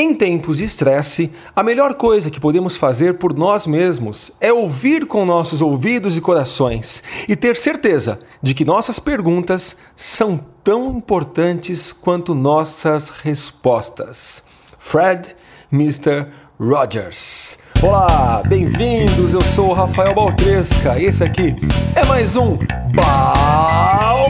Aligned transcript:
Em 0.00 0.14
tempos 0.14 0.58
de 0.58 0.64
estresse, 0.64 1.32
a 1.56 1.60
melhor 1.60 1.94
coisa 1.94 2.30
que 2.30 2.38
podemos 2.38 2.76
fazer 2.76 3.14
por 3.14 3.34
nós 3.34 3.66
mesmos 3.66 4.30
é 4.40 4.52
ouvir 4.52 5.06
com 5.06 5.24
nossos 5.24 5.60
ouvidos 5.60 6.16
e 6.16 6.20
corações 6.20 7.02
e 7.26 7.34
ter 7.34 7.56
certeza 7.56 8.20
de 8.40 8.54
que 8.54 8.64
nossas 8.64 9.00
perguntas 9.00 9.76
são 9.96 10.38
tão 10.62 10.88
importantes 10.90 11.90
quanto 11.90 12.32
nossas 12.32 13.08
respostas. 13.08 14.44
Fred 14.78 15.34
Mr. 15.72 16.28
Rogers. 16.60 17.58
Olá, 17.82 18.40
bem-vindos. 18.46 19.34
Eu 19.34 19.42
sou 19.42 19.70
o 19.70 19.74
Rafael 19.74 20.14
Baltresca 20.14 20.96
e 20.96 21.06
esse 21.06 21.24
aqui 21.24 21.56
é 21.96 22.06
mais 22.06 22.36
um 22.36 22.56
Balcast. 22.94 24.28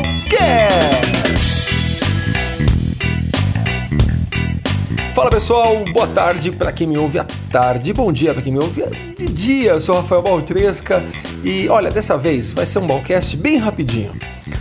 Fala 5.18 5.30
pessoal, 5.30 5.84
boa 5.92 6.06
tarde 6.06 6.52
para 6.52 6.70
quem 6.70 6.86
me 6.86 6.96
ouve 6.96 7.18
à 7.18 7.26
tarde, 7.50 7.92
bom 7.92 8.12
dia 8.12 8.32
para 8.32 8.40
quem 8.40 8.52
me 8.52 8.60
ouve 8.60 8.84
de 9.16 9.26
dia. 9.26 9.72
Eu 9.72 9.80
sou 9.80 9.96
Rafael 9.96 10.22
Baltresca 10.22 11.04
e 11.42 11.68
olha, 11.68 11.90
dessa 11.90 12.16
vez 12.16 12.52
vai 12.52 12.64
ser 12.64 12.78
um 12.78 12.86
balcast 12.86 13.36
bem 13.36 13.56
rapidinho. 13.56 14.12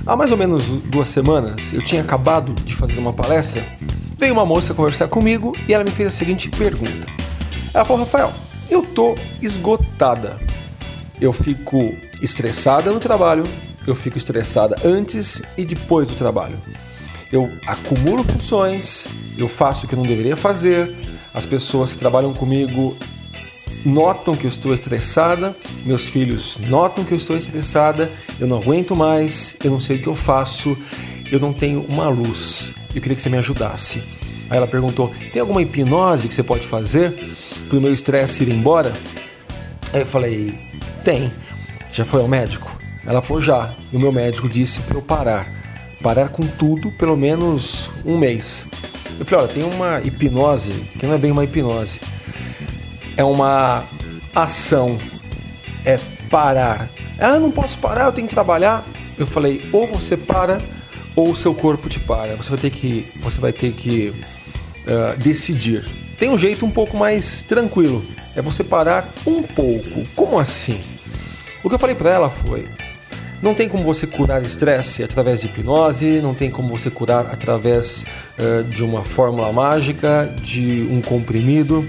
Há 0.04 0.16
mais 0.16 0.32
ou 0.32 0.38
menos 0.38 0.66
duas 0.66 1.10
semanas 1.10 1.72
eu 1.72 1.84
tinha 1.84 2.02
acabado 2.02 2.54
de 2.54 2.74
fazer 2.74 2.98
uma 2.98 3.14
palestra, 3.14 3.64
veio 4.18 4.34
uma 4.34 4.48
moça 4.48 4.74
conversar 4.74 5.08
comigo 5.08 5.56
e 5.68 5.76
ela 5.76 5.84
me 5.84 5.92
fez 5.92 6.08
a 6.08 6.12
seguinte 6.12 6.50
pergunta. 6.50 7.06
Ela 7.72 7.86
falou, 7.86 8.04
Rafael, 8.04 8.34
eu 8.68 8.82
tô 8.82 9.14
esgotada. 9.40 10.40
Eu 11.22 11.32
fico 11.32 11.94
estressada 12.20 12.90
no 12.90 13.00
trabalho, 13.00 13.44
eu 13.86 13.94
fico 13.94 14.18
estressada 14.18 14.76
antes 14.84 15.40
e 15.56 15.64
depois 15.64 16.08
do 16.08 16.16
trabalho 16.16 16.58
eu 17.32 17.52
acumulo 17.66 18.24
funções, 18.24 19.08
eu 19.38 19.48
faço 19.48 19.86
o 19.86 19.88
que 19.88 19.96
eu 19.96 20.00
não 20.00 20.06
deveria 20.06 20.36
fazer, 20.36 20.96
as 21.34 21.46
pessoas 21.46 21.94
que 21.94 22.00
trabalham 22.00 22.34
comigo 22.34 22.98
notam 23.86 24.36
que 24.36 24.46
eu 24.46 24.50
estou 24.50 24.74
estressada, 24.74 25.56
meus 25.86 26.06
filhos 26.06 26.58
notam 26.68 27.04
que 27.04 27.14
eu 27.14 27.18
estou 27.18 27.38
estressada, 27.38 28.12
eu 28.40 28.48
não 28.48 28.58
aguento 28.58 28.96
mais, 28.96 29.56
eu 29.64 29.72
não 29.72 29.80
sei 29.80 29.98
o 29.98 30.02
que 30.02 30.08
eu 30.08 30.16
faço, 30.16 30.78
eu 31.32 31.40
não 31.40 31.54
tenho 31.54 31.86
uma 31.88 32.10
luz. 32.10 32.74
Eu 32.94 33.02
queria 33.02 33.16
que 33.16 33.22
você 33.22 33.30
me 33.30 33.38
ajudasse. 33.38 34.02
Aí 34.50 34.58
ela 34.58 34.68
perguntou: 34.68 35.12
tem 35.32 35.42
alguma 35.42 35.62
hipnose 35.62 36.28
que 36.28 36.34
você 36.34 36.44
pode 36.44 36.66
fazer 36.66 37.14
para 37.68 37.78
o 37.78 37.82
meu 37.82 37.94
estresse 37.94 38.44
ir 38.44 38.50
embora? 38.50 38.94
Aí 39.94 40.02
eu 40.02 40.06
falei: 40.06 40.54
tem. 41.04 41.32
Já 41.92 42.04
foi 42.04 42.22
ao 42.22 42.28
médico? 42.28 42.78
Ela 43.06 43.22
falou: 43.22 43.42
já. 43.42 43.74
E 43.92 43.96
o 43.96 44.00
meu 44.00 44.12
médico 44.12 44.50
disse 44.50 44.80
para 44.82 44.98
eu 44.98 45.02
parar 45.02 45.58
parar 46.02 46.30
com 46.30 46.44
tudo 46.44 46.92
pelo 46.92 47.18
menos 47.18 47.90
um 48.06 48.18
mês. 48.18 48.68
Eu 49.20 49.26
falei, 49.26 49.46
olha, 49.46 49.54
tem 49.54 49.64
uma 49.64 50.02
hipnose, 50.02 50.74
que 51.00 51.06
não 51.06 51.16
é 51.16 51.18
bem 51.18 51.32
uma 51.32 51.44
hipnose, 51.44 52.00
é 53.16 53.24
uma 53.24 53.84
ação, 54.36 54.98
é 55.84 56.00
parar. 56.30 56.90
Ah, 57.20 57.40
não 57.40 57.52
posso 57.52 57.78
parar, 57.80 58.06
eu 58.06 58.12
tenho 58.12 58.28
que 58.28 58.34
trabalhar. 58.34 58.86
Eu 59.18 59.26
falei, 59.26 59.68
ou 59.74 59.88
você 59.88 60.16
para, 60.16 60.60
ou 61.16 61.32
o 61.32 61.36
seu 61.36 61.54
corpo 61.54 61.90
te 61.90 62.00
para. 62.00 62.36
Você 62.36 62.50
vai 62.52 62.60
ter 62.60 62.70
que, 62.70 63.12
você 63.18 63.40
vai 63.40 63.52
ter 63.52 63.72
que 63.72 64.10
uh, 64.10 65.18
decidir. 65.18 65.84
Tem 66.20 66.30
um 66.30 66.38
jeito 66.38 66.66
um 66.66 66.72
pouco 66.72 66.96
mais 66.96 67.42
tranquilo, 67.42 68.04
é 68.36 68.42
você 68.42 68.64
parar 68.64 69.08
um 69.26 69.42
pouco. 69.42 70.04
Como 70.16 70.38
assim? 70.40 70.80
O 71.64 71.70
que 71.70 71.76
eu 71.76 71.80
falei 71.80 71.96
para 71.96 72.12
ela 72.12 72.30
foi: 72.30 72.68
não 73.42 73.54
tem 73.54 73.70
como 73.70 73.84
você 73.84 74.08
curar 74.08 74.44
estresse 74.44 75.04
através 75.04 75.42
de 75.42 75.48
hipnose, 75.48 76.22
não 76.22 76.34
tem 76.34 76.50
como 76.50 76.78
você 76.78 76.90
curar 76.90 77.28
através 77.28 78.06
uh, 78.38 78.64
de 78.64 78.84
uma 78.84 79.04
fórmula 79.04 79.52
mágica, 79.52 80.34
de 80.42 80.88
um 80.92 81.02
comprimido. 81.02 81.88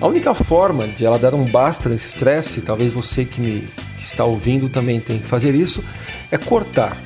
A 0.00 0.06
única 0.06 0.34
forma 0.34 0.86
de 0.86 1.06
ela 1.06 1.18
dar 1.18 1.34
um 1.34 1.44
basta 1.44 1.88
nesse 1.88 2.08
estresse, 2.08 2.60
talvez 2.60 2.92
você 2.92 3.24
que 3.24 3.40
me 3.40 3.64
que 4.04 4.08
está 4.08 4.24
ouvindo 4.24 4.68
também 4.68 5.00
tenha 5.00 5.18
que 5.18 5.26
fazer 5.26 5.54
isso, 5.54 5.82
é 6.30 6.36
cortar. 6.36 7.02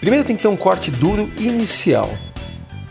Primeiro 0.00 0.24
tem 0.24 0.36
que 0.36 0.42
ter 0.42 0.48
um 0.48 0.56
corte 0.56 0.90
duro 0.90 1.30
inicial. 1.38 2.10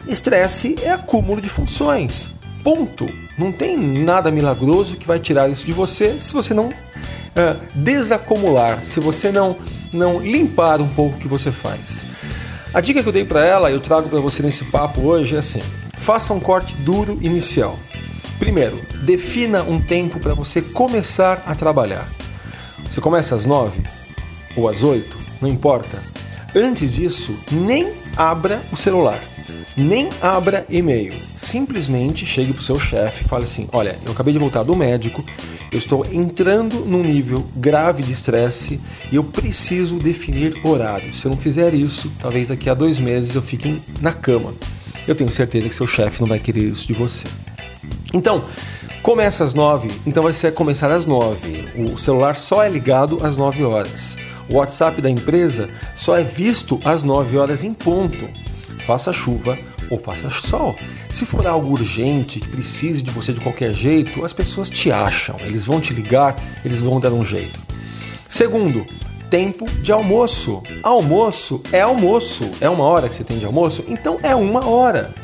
Estresse 0.08 0.75
é 0.81 0.91
acúmulo 0.91 1.40
de 1.40 1.47
funções. 1.47 2.30
Ponto. 2.64 3.08
Não 3.38 3.52
tem 3.52 3.78
nada 3.78 4.31
milagroso 4.31 4.96
que 4.97 5.06
vai 5.06 5.19
tirar 5.19 5.50
isso 5.50 5.66
de 5.66 5.74
você 5.74 6.19
se 6.19 6.34
você 6.34 6.53
não 6.53 6.69
uh, 6.69 6.74
desacumular, 7.75 8.81
se 8.81 9.00
você 9.00 9.31
não 9.31 9.58
não 9.95 10.19
limpar 10.19 10.81
um 10.81 10.88
pouco 10.88 11.16
o 11.16 11.19
que 11.19 11.28
você 11.28 11.51
faz. 11.51 12.06
A 12.73 12.81
dica 12.81 13.01
que 13.01 13.07
eu 13.07 13.13
dei 13.13 13.23
para 13.23 13.45
ela, 13.45 13.72
eu 13.72 13.79
trago 13.79 14.09
para 14.09 14.19
você 14.19 14.44
nesse 14.44 14.66
papo 14.66 15.01
hoje 15.01 15.35
é 15.35 15.39
assim: 15.39 15.61
faça 15.94 16.33
um 16.33 16.39
corte 16.39 16.75
duro 16.75 17.17
inicial. 17.22 17.79
Primeiro, 18.38 18.79
defina 19.03 19.63
um 19.63 19.79
tempo 19.79 20.19
para 20.19 20.34
você 20.34 20.61
começar 20.61 21.41
a 21.47 21.55
trabalhar. 21.55 22.07
Você 22.91 23.00
começa 23.00 23.34
às 23.34 23.45
9 23.45 23.81
ou 24.55 24.67
às 24.67 24.84
8, 24.84 25.17
não 25.41 25.50
importa. 25.50 26.03
Antes 26.53 26.94
disso, 26.94 27.38
nem 27.51 27.91
abra 28.16 28.61
o 28.72 28.75
celular, 28.75 29.19
nem 29.75 30.09
abra 30.22 30.66
e-mail. 30.69 31.13
Simplesmente 31.38 32.25
chegue 32.25 32.53
para 32.53 32.61
o 32.61 32.63
seu 32.63 32.79
chefe 32.79 33.23
e 33.25 33.28
fale 33.28 33.45
assim: 33.45 33.67
Olha, 33.72 33.97
eu 34.05 34.11
acabei 34.11 34.34
de 34.34 34.39
voltar 34.39 34.63
do 34.63 34.75
médico, 34.75 35.23
eu 35.75 35.80
estou 35.80 36.06
entrando 36.09 36.86
num 36.86 37.03
nível 37.03 37.46
grave 37.53 38.02
de 38.02 38.09
estresse 38.13 38.80
e 39.12 39.18
eu 39.18 39.24
preciso 39.25 39.97
definir 39.97 40.56
horário. 40.63 41.13
Se 41.13 41.25
eu 41.25 41.31
não 41.31 41.38
fizer 41.38 41.74
isso, 41.74 42.09
talvez 42.22 42.47
daqui 42.47 42.69
a 42.69 42.74
dois 42.74 42.97
meses 42.97 43.36
eu 43.36 43.41
fique 43.41 43.81
na 44.00 44.14
cama. 44.14 44.53
Eu 45.06 45.14
tenho 45.14 45.30
certeza 45.30 45.68
que 45.68 45.75
seu 45.75 45.85
chefe 45.85 46.22
não 46.22 46.30
vai 46.30 46.40
querer 46.40 46.64
isso 46.64 46.88
de 46.88 46.94
você. 46.94 47.25
Então, 48.14 48.41
começa 49.03 49.44
às 49.44 49.53
nove, 49.53 49.91
então 50.08 50.24
vai 50.24 50.34
ser 50.34 50.53
começar 50.53 50.90
às 50.90 51.06
nove. 51.06 51.68
O 51.75 51.97
celular 51.97 52.38
só 52.38 52.64
é 52.64 52.69
ligado 52.69 53.18
às 53.22 53.35
nove 53.35 53.62
horas. 53.62 54.16
O 54.50 54.56
WhatsApp 54.56 55.02
da 55.02 55.09
empresa 55.09 55.69
só 55.94 56.18
é 56.18 56.24
visto 56.24 56.80
às 56.85 57.03
nove 57.03 57.38
horas 57.38 57.66
em 57.66 57.74
ponto. 57.74 58.30
Faça 58.85 59.12
chuva 59.12 59.59
ou 59.90 60.00
faça 60.00 60.30
sol. 60.30 60.74
Se 61.16 61.26
for 61.26 61.48
algo 61.48 61.72
urgente, 61.72 62.42
que 62.42 62.48
precise 62.50 63.02
de 63.02 63.09
você 63.09 63.31
de 63.31 63.40
qualquer 63.40 63.74
jeito, 63.74 64.26
as 64.26 64.34
pessoas 64.34 64.70
te 64.70 64.92
acham, 64.92 65.38
eles 65.40 65.64
vão 65.64 65.80
te 65.80 65.94
ligar, 65.94 66.36
eles 66.66 66.81
vão 66.81 67.00
dar 67.00 67.14
um 67.14 67.24
jeito. 67.24 67.58
Segundo, 68.28 68.86
tempo 69.30 69.66
de 69.81 69.94
almoço. 69.94 70.62
Almoço 70.84 71.64
é 71.72 71.80
almoço. 71.80 72.52
É 72.59 72.70
uma 72.70 72.84
hora 72.84 73.08
que 73.08 73.16
você 73.16 73.24
tem 73.24 73.40
de 73.40 73.46
almoço? 73.46 73.86
Então 73.88 74.20
é 74.22 74.36
uma 74.36 74.68
hora. 74.68 75.16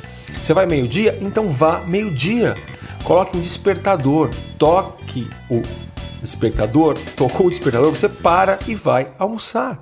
Você 0.41 0.53
vai 0.53 0.65
meio-dia? 0.65 1.19
Então 1.19 1.49
vá 1.49 1.81
meio-dia. 1.81 2.55
Coloque 3.03 3.35
um 3.35 3.41
despertador, 3.41 4.29
toque 4.57 5.29
o 5.49 5.61
despertador, 6.21 6.97
tocou 7.17 7.47
o 7.47 7.49
despertador, 7.49 7.93
você 7.93 8.07
para 8.07 8.59
e 8.65 8.75
vai 8.75 9.11
almoçar. 9.19 9.77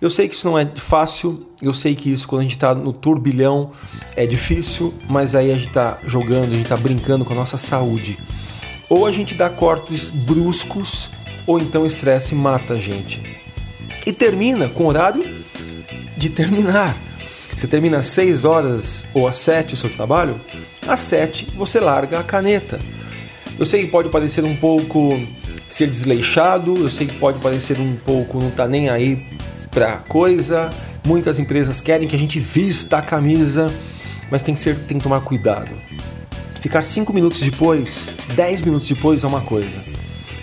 Eu 0.00 0.10
sei 0.10 0.28
que 0.28 0.34
isso 0.34 0.46
não 0.46 0.58
é 0.58 0.66
fácil, 0.76 1.46
eu 1.62 1.72
sei 1.72 1.94
que 1.94 2.12
isso 2.12 2.28
quando 2.28 2.40
a 2.40 2.42
gente 2.42 2.56
está 2.56 2.74
no 2.74 2.92
turbilhão 2.92 3.72
é 4.14 4.26
difícil, 4.26 4.92
mas 5.08 5.34
aí 5.34 5.50
a 5.50 5.54
gente 5.54 5.68
está 5.68 5.98
jogando, 6.06 6.52
a 6.52 6.54
gente 6.54 6.64
está 6.64 6.76
brincando 6.76 7.24
com 7.24 7.32
a 7.32 7.36
nossa 7.36 7.56
saúde. 7.56 8.18
Ou 8.90 9.06
a 9.06 9.12
gente 9.12 9.34
dá 9.34 9.48
cortes 9.48 10.08
bruscos, 10.10 11.10
ou 11.46 11.58
então 11.58 11.82
o 11.82 11.86
estresse 11.86 12.34
mata 12.34 12.74
a 12.74 12.78
gente. 12.78 13.22
E 14.04 14.12
termina 14.12 14.68
com 14.68 14.86
horário 14.86 15.24
de 16.16 16.28
terminar. 16.28 16.94
Você 17.56 17.66
termina 17.66 17.96
às 17.96 18.08
6 18.08 18.44
horas 18.44 19.06
ou 19.14 19.26
às 19.26 19.36
7 19.36 19.74
o 19.74 19.76
seu 19.78 19.88
trabalho, 19.88 20.38
às 20.86 21.00
7 21.00 21.48
você 21.56 21.80
larga 21.80 22.20
a 22.20 22.22
caneta. 22.22 22.78
Eu 23.58 23.64
sei 23.64 23.86
que 23.86 23.90
pode 23.90 24.10
parecer 24.10 24.44
um 24.44 24.54
pouco 24.54 25.18
ser 25.68 25.88
desleixado, 25.88 26.76
eu 26.76 26.90
sei 26.90 27.06
que 27.06 27.18
pode 27.18 27.38
parecer 27.38 27.80
um 27.80 27.96
pouco 27.96 28.38
não 28.38 28.50
tá 28.50 28.68
nem 28.68 28.90
aí 28.90 29.24
pra 29.76 29.98
coisa. 30.08 30.70
Muitas 31.06 31.38
empresas 31.38 31.82
querem 31.82 32.08
que 32.08 32.16
a 32.16 32.18
gente 32.18 32.40
vista 32.40 32.96
a 32.96 33.02
camisa, 33.02 33.70
mas 34.30 34.40
tem 34.40 34.54
que 34.54 34.60
ser, 34.60 34.74
tem 34.74 34.96
que 34.96 35.04
tomar 35.04 35.20
cuidado. 35.20 35.70
Ficar 36.62 36.80
5 36.80 37.12
minutos 37.12 37.40
depois, 37.40 38.10
10 38.34 38.62
minutos 38.62 38.88
depois 38.88 39.22
é 39.22 39.26
uma 39.26 39.42
coisa. 39.42 39.78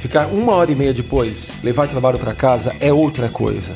Ficar 0.04 0.28
uma 0.28 0.54
hora 0.54 0.72
e 0.72 0.76
meia 0.76 0.94
depois, 0.94 1.52
levar 1.64 1.88
trabalho 1.88 2.20
para 2.20 2.36
casa 2.36 2.76
é 2.80 2.94
outra 2.94 3.28
coisa. 3.28 3.76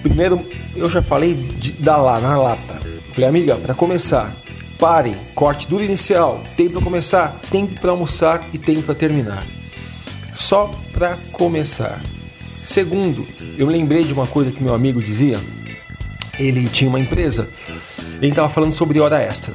Primeiro, 0.00 0.42
eu 0.74 0.88
já 0.88 1.02
falei 1.02 1.34
de, 1.34 1.72
da 1.74 1.98
lá, 1.98 2.18
na 2.18 2.38
lata. 2.38 2.80
Falei, 3.12 3.28
amiga, 3.28 3.56
para 3.56 3.74
começar, 3.74 4.34
pare, 4.78 5.14
corte 5.34 5.68
duro 5.68 5.84
inicial, 5.84 6.42
tempo 6.56 6.72
para 6.72 6.82
começar, 6.82 7.38
tempo 7.50 7.78
para 7.78 7.90
almoçar 7.90 8.42
e 8.54 8.58
tempo 8.58 8.84
para 8.84 8.94
terminar. 8.94 9.44
Só 10.34 10.70
para 10.94 11.18
começar. 11.30 12.00
Segundo, 12.62 13.26
eu 13.58 13.66
lembrei 13.66 14.04
de 14.04 14.12
uma 14.12 14.26
coisa 14.26 14.52
que 14.52 14.62
meu 14.62 14.74
amigo 14.74 15.02
dizia. 15.02 15.40
Ele 16.38 16.68
tinha 16.68 16.88
uma 16.88 17.00
empresa, 17.00 17.48
ele 18.16 18.28
estava 18.28 18.48
falando 18.48 18.72
sobre 18.72 18.98
hora 19.00 19.20
extra. 19.20 19.54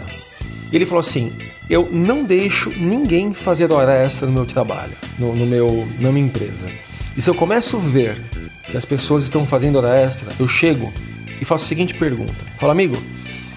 Ele 0.72 0.86
falou 0.86 1.00
assim: 1.00 1.32
Eu 1.70 1.88
não 1.92 2.24
deixo 2.24 2.70
ninguém 2.70 3.34
fazer 3.34 3.72
hora 3.72 3.94
extra 3.94 4.28
no 4.28 4.34
meu 4.34 4.46
trabalho, 4.46 4.94
no, 5.18 5.34
no 5.34 5.46
meu, 5.46 5.88
na 6.00 6.12
minha 6.12 6.26
empresa. 6.26 6.68
E 7.16 7.22
se 7.22 7.30
eu 7.30 7.34
começo 7.34 7.78
a 7.78 7.80
ver 7.80 8.22
que 8.64 8.78
as 8.78 8.86
pessoas 8.86 9.24
estão 9.24 9.46
fazendo 9.48 9.78
hora 9.78 9.96
extra, 9.96 10.32
eu 10.40 10.48
chego 10.48 10.94
e 11.42 11.46
faço 11.46 11.66
a 11.66 11.68
seguinte 11.68 11.94
pergunta: 11.94 12.36
Fala, 12.60 12.74
amigo, 12.74 12.96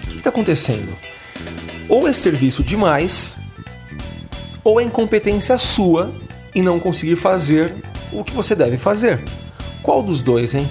o 0.05 0.07
que 0.07 0.17
está 0.17 0.29
acontecendo? 0.29 0.97
Ou 1.87 2.07
é 2.07 2.13
serviço 2.13 2.63
demais, 2.63 3.35
ou 4.63 4.79
é 4.79 4.83
incompetência 4.83 5.57
sua 5.57 6.13
em 6.55 6.63
não 6.63 6.79
conseguir 6.79 7.17
fazer 7.17 7.75
o 8.11 8.23
que 8.23 8.33
você 8.33 8.55
deve 8.55 8.77
fazer. 8.77 9.19
Qual 9.81 10.03
dos 10.03 10.21
dois, 10.21 10.53
hein? 10.53 10.69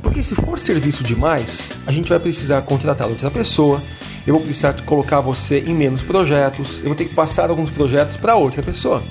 Porque 0.00 0.22
se 0.22 0.34
for 0.34 0.58
serviço 0.58 1.02
demais, 1.02 1.72
a 1.86 1.92
gente 1.92 2.08
vai 2.08 2.18
precisar 2.18 2.62
contratar 2.62 3.08
outra 3.08 3.30
pessoa, 3.30 3.80
eu 4.26 4.34
vou 4.34 4.42
precisar 4.42 4.74
colocar 4.82 5.20
você 5.20 5.60
em 5.60 5.74
menos 5.74 6.02
projetos, 6.02 6.78
eu 6.78 6.86
vou 6.86 6.94
ter 6.94 7.06
que 7.06 7.14
passar 7.14 7.50
alguns 7.50 7.70
projetos 7.70 8.16
para 8.16 8.36
outra 8.36 8.62
pessoa. 8.62 9.02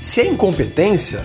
Se 0.00 0.20
é 0.20 0.26
incompetência, 0.26 1.24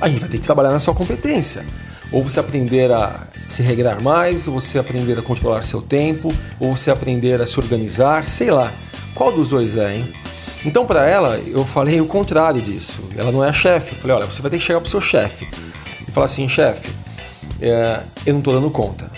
a 0.00 0.08
gente 0.08 0.20
vai 0.20 0.28
ter 0.28 0.38
que 0.38 0.44
trabalhar 0.44 0.70
na 0.70 0.78
sua 0.78 0.94
competência. 0.94 1.64
Ou 2.12 2.24
você 2.24 2.40
aprender 2.40 2.90
a 2.90 3.26
se 3.48 3.62
regrar 3.62 4.00
mais, 4.00 4.48
ou 4.48 4.60
você 4.60 4.78
aprender 4.78 5.18
a 5.18 5.22
controlar 5.22 5.62
seu 5.62 5.82
tempo, 5.82 6.34
ou 6.58 6.76
você 6.76 6.90
aprender 6.90 7.40
a 7.40 7.46
se 7.46 7.58
organizar, 7.60 8.24
sei 8.24 8.50
lá. 8.50 8.72
Qual 9.14 9.30
dos 9.30 9.48
dois 9.48 9.76
é, 9.76 9.96
hein? 9.96 10.12
Então, 10.64 10.86
para 10.86 11.08
ela, 11.08 11.38
eu 11.46 11.64
falei 11.64 12.00
o 12.00 12.06
contrário 12.06 12.60
disso. 12.60 13.00
Ela 13.16 13.30
não 13.30 13.44
é 13.44 13.48
a 13.48 13.52
chefe. 13.52 13.92
Eu 13.92 13.98
falei: 13.98 14.16
olha, 14.16 14.26
você 14.26 14.42
vai 14.42 14.50
ter 14.50 14.58
que 14.58 14.64
chegar 14.64 14.80
pro 14.80 14.90
seu 14.90 15.00
chefe 15.00 15.46
e 16.10 16.12
falar 16.12 16.26
assim: 16.26 16.48
chefe, 16.48 16.90
é, 17.60 18.00
eu 18.26 18.34
não 18.34 18.40
estou 18.40 18.52
dando 18.52 18.70
conta. 18.70 19.10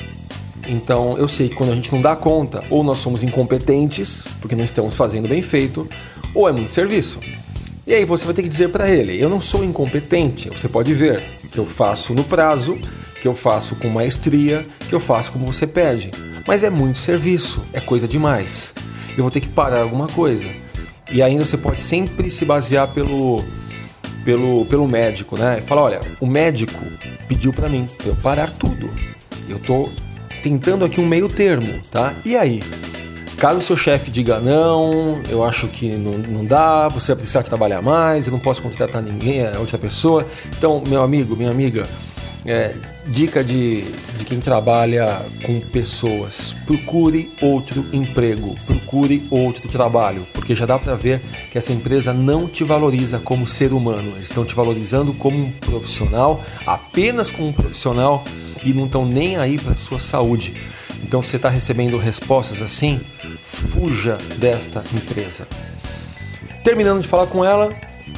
Então, 0.68 1.18
eu 1.18 1.26
sei 1.26 1.48
que 1.48 1.56
quando 1.56 1.72
a 1.72 1.74
gente 1.74 1.92
não 1.92 2.00
dá 2.00 2.14
conta, 2.14 2.62
ou 2.70 2.84
nós 2.84 2.98
somos 2.98 3.24
incompetentes, 3.24 4.24
porque 4.40 4.54
não 4.54 4.64
estamos 4.64 4.94
fazendo 4.94 5.28
bem 5.28 5.42
feito, 5.42 5.88
ou 6.32 6.48
é 6.48 6.52
muito 6.52 6.72
serviço. 6.72 7.18
E 7.84 7.92
aí 7.92 8.04
você 8.04 8.24
vai 8.24 8.32
ter 8.32 8.42
que 8.42 8.48
dizer 8.48 8.68
para 8.68 8.88
ele: 8.88 9.20
eu 9.20 9.28
não 9.28 9.40
sou 9.40 9.64
incompetente. 9.64 10.48
Você 10.50 10.68
pode 10.68 10.94
ver 10.94 11.22
que 11.50 11.58
eu 11.58 11.66
faço 11.66 12.14
no 12.14 12.22
prazo, 12.22 12.78
que 13.20 13.26
eu 13.26 13.34
faço 13.34 13.74
com 13.76 13.88
maestria, 13.88 14.66
que 14.88 14.94
eu 14.94 15.00
faço 15.00 15.32
como 15.32 15.46
você 15.46 15.66
pede. 15.66 16.10
Mas 16.46 16.62
é 16.62 16.70
muito 16.70 16.98
serviço, 16.98 17.62
é 17.72 17.80
coisa 17.80 18.06
demais. 18.06 18.74
Eu 19.16 19.24
vou 19.24 19.30
ter 19.30 19.40
que 19.40 19.48
parar 19.48 19.82
alguma 19.82 20.06
coisa. 20.06 20.46
E 21.10 21.20
ainda 21.22 21.44
você 21.44 21.56
pode 21.56 21.80
sempre 21.80 22.30
se 22.30 22.44
basear 22.44 22.88
pelo 22.88 23.44
pelo, 24.24 24.64
pelo 24.66 24.86
médico, 24.86 25.38
né? 25.38 25.62
Fala, 25.66 25.82
olha, 25.82 26.00
o 26.20 26.26
médico 26.26 26.84
pediu 27.28 27.52
para 27.52 27.68
mim 27.68 27.88
eu 28.04 28.14
parar 28.16 28.50
tudo. 28.50 28.90
Eu 29.48 29.58
tô 29.58 29.88
tentando 30.42 30.84
aqui 30.84 31.00
um 31.00 31.06
meio 31.06 31.28
termo, 31.28 31.80
tá? 31.90 32.14
E 32.24 32.36
aí? 32.36 32.62
Caso 33.36 33.58
o 33.58 33.62
seu 33.62 33.76
chefe 33.76 34.10
diga 34.10 34.38
não, 34.38 35.20
eu 35.28 35.42
acho 35.42 35.66
que 35.66 35.90
não, 35.90 36.12
não 36.12 36.44
dá, 36.44 36.86
você 36.86 37.08
vai 37.08 37.16
precisar 37.16 37.42
trabalhar 37.42 37.82
mais, 37.82 38.26
eu 38.26 38.32
não 38.32 38.38
posso 38.38 38.62
contratar 38.62 39.02
ninguém, 39.02 39.40
é 39.40 39.58
outra 39.58 39.76
pessoa. 39.76 40.24
Então, 40.56 40.82
meu 40.86 41.02
amigo, 41.02 41.34
minha 41.34 41.50
amiga, 41.50 41.84
é, 42.44 42.74
dica 43.06 43.42
de, 43.42 43.82
de 44.16 44.24
quem 44.24 44.40
trabalha 44.40 45.24
com 45.44 45.60
pessoas: 45.60 46.54
procure 46.66 47.30
outro 47.40 47.86
emprego, 47.92 48.56
procure 48.66 49.26
outro 49.30 49.68
trabalho, 49.68 50.26
porque 50.32 50.54
já 50.54 50.66
dá 50.66 50.78
para 50.78 50.94
ver 50.94 51.20
que 51.50 51.58
essa 51.58 51.72
empresa 51.72 52.12
não 52.12 52.46
te 52.46 52.64
valoriza 52.64 53.18
como 53.18 53.46
ser 53.46 53.72
humano, 53.72 54.12
eles 54.16 54.24
estão 54.28 54.44
te 54.44 54.54
valorizando 54.54 55.12
como 55.14 55.38
um 55.38 55.50
profissional, 55.52 56.44
apenas 56.66 57.30
como 57.30 57.48
um 57.48 57.52
profissional 57.52 58.24
e 58.64 58.72
não 58.72 58.86
estão 58.86 59.04
nem 59.04 59.36
aí 59.36 59.58
para 59.58 59.76
sua 59.76 60.00
saúde. 60.00 60.54
Então, 61.02 61.22
se 61.22 61.30
você 61.30 61.36
está 61.36 61.48
recebendo 61.48 61.98
respostas 61.98 62.62
assim, 62.62 63.00
fuja 63.42 64.18
desta 64.38 64.84
empresa. 64.94 65.46
Terminando 66.62 67.02
de 67.02 67.08
falar 67.08 67.26
com 67.26 67.44
ela, 67.44 67.74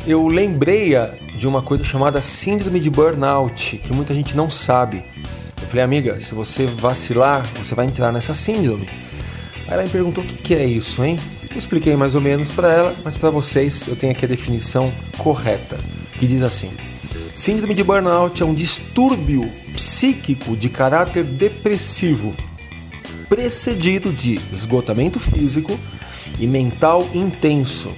eu 0.07 0.27
lembrei-a 0.29 1.15
de 1.37 1.47
uma 1.47 1.63
coisa 1.63 1.85
chamada 1.85 2.23
síndrome 2.23 2.81
de 2.81 2.91
burnout, 2.91 3.79
que 3.79 3.93
muita 3.93 4.15
gente 4.15 4.37
não 4.37 4.49
sabe. 4.49 5.03
Eu 5.61 5.69
falei, 5.69 5.85
amiga, 5.85 6.21
se 6.21 6.35
você 6.35 6.67
vacilar, 6.67 7.47
você 7.57 7.75
vai 7.75 7.87
entrar 7.87 8.13
nessa 8.13 8.35
síndrome. 8.35 8.89
Aí 9.67 9.75
ela 9.75 9.83
me 9.83 9.89
perguntou 9.89 10.23
o 10.23 10.27
que 10.27 10.55
é 10.55 10.65
isso, 10.65 11.03
hein? 11.05 11.19
Eu 11.51 11.57
expliquei 11.57 11.97
mais 11.97 12.15
ou 12.15 12.21
menos 12.21 12.51
para 12.51 12.73
ela, 12.73 12.95
mas 13.05 13.17
para 13.17 13.31
vocês 13.31 13.87
eu 13.87 13.97
tenho 13.97 14.13
aqui 14.13 14.25
a 14.25 14.29
definição 14.29 14.93
correta, 15.17 15.79
que 16.19 16.27
diz 16.27 16.43
assim: 16.43 16.71
Síndrome 17.35 17.75
de 17.75 17.83
burnout 17.83 18.43
é 18.43 18.47
um 18.47 18.55
distúrbio 18.55 19.51
psíquico 19.73 20.57
de 20.57 20.69
caráter 20.69 21.25
depressivo, 21.25 22.35
precedido 23.29 24.13
de 24.13 24.41
esgotamento 24.53 25.19
físico 25.19 25.79
e 26.39 26.47
mental 26.47 27.09
intenso, 27.15 27.91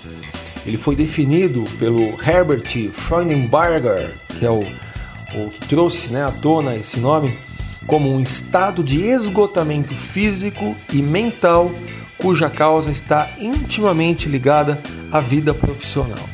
ele 0.66 0.76
foi 0.76 0.96
definido 0.96 1.64
pelo 1.78 2.14
Herbert 2.20 2.90
Freudenberger, 2.90 4.14
que 4.38 4.44
é 4.44 4.50
o, 4.50 4.60
o 4.60 5.48
que 5.48 5.68
trouxe 5.68 6.12
né, 6.12 6.24
à 6.24 6.30
tona 6.30 6.74
esse 6.74 6.98
nome, 6.98 7.38
como 7.86 8.12
um 8.12 8.20
estado 8.20 8.82
de 8.82 9.00
esgotamento 9.02 9.94
físico 9.94 10.74
e 10.92 11.00
mental 11.00 11.70
cuja 12.18 12.50
causa 12.50 12.90
está 12.90 13.30
intimamente 13.38 14.28
ligada 14.28 14.80
à 15.12 15.20
vida 15.20 15.54
profissional. 15.54 16.28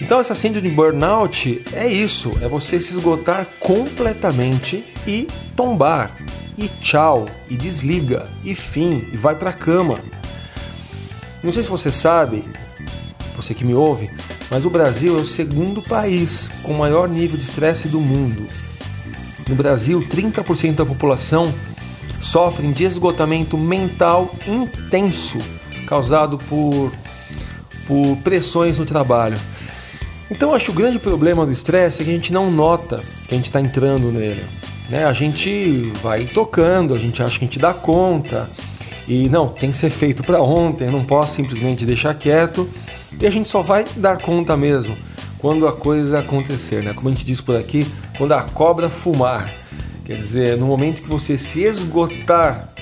Então 0.00 0.18
essa 0.18 0.34
síndrome 0.34 0.68
de 0.68 0.74
burnout 0.74 1.62
é 1.72 1.86
isso, 1.86 2.32
é 2.40 2.48
você 2.48 2.80
se 2.80 2.94
esgotar 2.94 3.46
completamente 3.60 4.84
e 5.06 5.28
tombar. 5.54 6.16
E 6.56 6.68
tchau, 6.80 7.28
e 7.48 7.56
desliga, 7.56 8.28
e 8.44 8.54
fim, 8.54 9.04
e 9.12 9.16
vai 9.16 9.34
para 9.34 9.50
a 9.50 9.54
cama. 9.54 10.00
Não 11.42 11.50
sei 11.50 11.62
se 11.62 11.68
você 11.68 11.90
sabe, 11.90 12.44
você 13.34 13.54
que 13.54 13.64
me 13.64 13.74
ouve, 13.74 14.10
mas 14.50 14.64
o 14.64 14.70
Brasil 14.70 15.18
é 15.18 15.20
o 15.20 15.26
segundo 15.26 15.82
país 15.82 16.50
com 16.62 16.72
maior 16.74 17.08
nível 17.08 17.36
de 17.36 17.44
estresse 17.44 17.88
do 17.88 18.00
mundo. 18.00 18.46
No 19.48 19.54
Brasil, 19.54 20.00
30% 20.08 20.76
da 20.76 20.86
população 20.86 21.52
sofrem 22.20 22.72
de 22.72 22.84
esgotamento 22.84 23.58
mental 23.58 24.34
intenso 24.46 25.38
causado 25.86 26.38
por, 26.38 26.92
por 27.86 28.16
pressões 28.18 28.78
no 28.78 28.86
trabalho. 28.86 29.38
Então, 30.30 30.54
acho 30.54 30.66
que 30.66 30.70
o 30.70 30.74
grande 30.74 30.98
problema 30.98 31.44
do 31.44 31.52
estresse 31.52 32.00
é 32.00 32.04
que 32.04 32.10
a 32.10 32.14
gente 32.14 32.32
não 32.32 32.50
nota 32.50 33.02
que 33.28 33.34
a 33.34 33.36
gente 33.36 33.48
está 33.48 33.60
entrando 33.60 34.10
nele. 34.10 34.42
Né? 34.88 35.04
A 35.04 35.12
gente 35.12 35.92
vai 36.02 36.24
tocando, 36.24 36.94
a 36.94 36.98
gente 36.98 37.22
acha 37.22 37.38
que 37.38 37.44
a 37.44 37.48
gente 37.48 37.58
dá 37.58 37.74
conta, 37.74 38.48
e 39.08 39.28
não, 39.28 39.48
tem 39.48 39.70
que 39.70 39.76
ser 39.76 39.90
feito 39.90 40.22
para 40.22 40.40
ontem, 40.40 40.90
não 40.90 41.04
posso 41.04 41.34
simplesmente 41.34 41.84
deixar 41.84 42.14
quieto 42.14 42.68
e 43.20 43.26
a 43.26 43.30
gente 43.30 43.48
só 43.48 43.62
vai 43.62 43.84
dar 43.96 44.18
conta 44.18 44.56
mesmo 44.56 44.96
quando 45.38 45.66
a 45.66 45.72
coisa 45.72 46.20
acontecer, 46.20 46.84
né? 46.84 46.92
Como 46.94 47.08
a 47.08 47.12
gente 47.12 47.24
diz 47.24 47.40
por 47.40 47.56
aqui, 47.56 47.84
quando 48.16 48.32
a 48.32 48.42
cobra 48.42 48.88
fumar. 48.88 49.52
Quer 50.04 50.16
dizer, 50.16 50.56
no 50.56 50.66
momento 50.66 51.02
que 51.02 51.08
você 51.08 51.36
se 51.36 51.62
esgotar, 51.62 52.72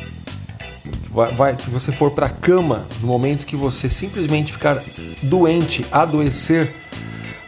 vai, 1.10 1.32
vai 1.32 1.56
que 1.56 1.70
você 1.70 1.90
for 1.90 2.10
para 2.10 2.26
a 2.26 2.30
cama, 2.30 2.86
no 3.00 3.08
momento 3.08 3.46
que 3.46 3.56
você 3.56 3.88
simplesmente 3.88 4.52
ficar 4.52 4.82
doente, 5.22 5.86
adoecer, 5.90 6.74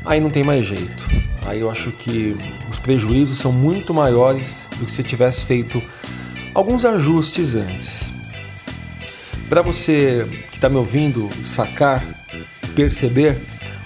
aí 0.04 0.18
não 0.18 0.30
tem 0.30 0.42
mais 0.42 0.66
jeito. 0.66 1.06
Aí 1.44 1.60
eu 1.60 1.70
acho 1.70 1.90
que 1.90 2.36
os 2.70 2.78
prejuízos 2.78 3.38
são 3.38 3.52
muito 3.52 3.92
maiores 3.92 4.66
do 4.78 4.86
que 4.86 4.92
se 4.92 5.02
tivesse 5.02 5.44
feito 5.44 5.82
alguns 6.54 6.84
ajustes 6.84 7.54
antes. 7.54 8.11
Para 9.52 9.60
você 9.60 10.26
que 10.50 10.56
está 10.56 10.70
me 10.70 10.76
ouvindo 10.76 11.28
sacar 11.44 12.02
perceber, 12.74 13.38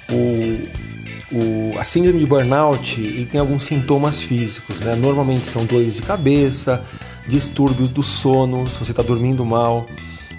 o, 0.09 1.37
o, 1.37 1.77
a 1.77 1.83
síndrome 1.83 2.21
de 2.21 2.25
burnout 2.25 3.01
ele 3.01 3.27
tem 3.27 3.41
alguns 3.41 3.65
sintomas 3.65 4.23
físicos. 4.23 4.79
Né? 4.79 4.95
Normalmente 4.95 5.49
são 5.49 5.65
dores 5.65 5.97
de 5.97 6.03
cabeça, 6.03 6.85
distúrbios 7.27 7.91
do 7.91 8.01
sono, 8.01 8.71
se 8.71 8.79
você 8.79 8.93
está 8.93 9.03
dormindo 9.03 9.45
mal, 9.45 9.89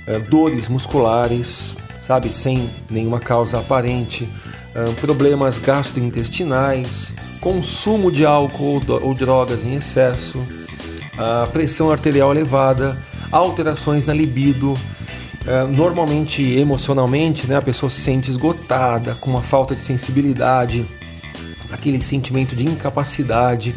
é, 0.07 0.17
dores 0.17 0.69
musculares, 0.69 1.75
sabe, 2.01 2.33
sem 2.33 2.69
nenhuma 2.89 3.19
causa 3.19 3.59
aparente, 3.59 4.29
é, 4.73 4.85
problemas 4.91 5.59
gastrointestinais, 5.59 7.13
consumo 7.41 8.13
de 8.13 8.25
álcool 8.25 8.81
ou 9.01 9.13
drogas 9.13 9.65
em 9.65 9.75
excesso, 9.75 10.41
a 11.17 11.45
pressão 11.51 11.91
arterial 11.91 12.31
elevada, 12.31 12.97
alterações 13.29 14.05
na 14.05 14.13
libido, 14.13 14.73
normalmente 15.71 16.41
emocionalmente, 16.43 17.47
né, 17.47 17.55
a 17.55 17.61
pessoa 17.61 17.89
se 17.89 18.01
sente 18.01 18.29
esgotada, 18.29 19.15
com 19.15 19.29
uma 19.29 19.41
falta 19.41 19.75
de 19.75 19.81
sensibilidade, 19.81 20.85
aquele 21.71 22.01
sentimento 22.01 22.55
de 22.55 22.65
incapacidade, 22.65 23.73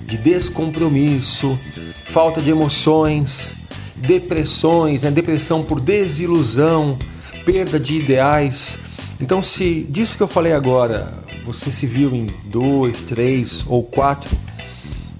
de 0.00 0.16
descompromisso, 0.16 1.58
falta 2.04 2.40
de 2.42 2.50
emoções, 2.50 3.52
depressões, 3.96 5.02
né, 5.02 5.10
depressão 5.10 5.62
por 5.62 5.80
desilusão, 5.80 6.98
perda 7.44 7.80
de 7.80 7.96
ideais. 7.96 8.78
Então, 9.20 9.42
se 9.42 9.86
disso 9.88 10.16
que 10.16 10.22
eu 10.22 10.28
falei 10.28 10.52
agora 10.52 11.24
você 11.44 11.70
se 11.70 11.86
viu 11.86 12.14
em 12.14 12.26
dois, 12.44 13.02
três 13.02 13.64
ou 13.68 13.82
quatro, 13.82 14.34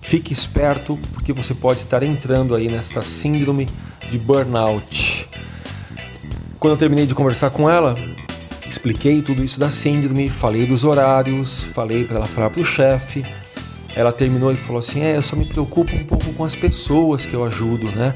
fique 0.01 0.33
esperto 0.33 0.99
porque 1.13 1.33
você 1.33 1.55
pode 1.55 1.81
estar 1.81 2.03
entrando 2.03 2.55
aí 2.55 2.69
nesta 2.69 3.03
síndrome 3.03 3.69
de 4.11 4.19
burnout. 4.19 5.14
Quando 6.65 6.73
eu 6.73 6.79
terminei 6.79 7.05
de 7.05 7.15
conversar 7.15 7.51
com 7.51 7.69
ela, 7.69 7.95
expliquei 8.67 9.21
tudo 9.21 9.45
isso 9.45 9.61
da 9.61 9.71
síndrome, 9.71 10.31
falei 10.31 10.65
dos 10.65 10.83
horários, 10.83 11.63
falei 11.63 12.05
para 12.05 12.17
ela 12.17 12.27
falar 12.27 12.49
para 12.49 12.63
o 12.63 12.65
chefe. 12.65 13.23
Ela 13.95 14.11
terminou 14.11 14.51
e 14.51 14.57
falou 14.57 14.81
assim: 14.81 15.03
É, 15.03 15.15
eu 15.15 15.23
só 15.23 15.37
me 15.37 15.45
preocupo 15.45 15.95
um 15.95 16.05
pouco 16.05 16.33
com 16.33 16.43
as 16.43 16.55
pessoas 16.55 17.27
que 17.27 17.35
eu 17.35 17.45
ajudo, 17.45 17.93
né? 17.93 18.15